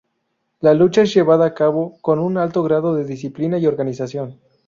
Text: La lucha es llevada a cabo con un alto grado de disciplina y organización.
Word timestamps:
La 0.61 0.73
lucha 0.73 1.03
es 1.03 1.13
llevada 1.13 1.45
a 1.45 1.53
cabo 1.53 1.99
con 2.01 2.17
un 2.17 2.39
alto 2.39 2.63
grado 2.63 2.95
de 2.95 3.05
disciplina 3.05 3.59
y 3.59 3.67
organización. 3.67 4.39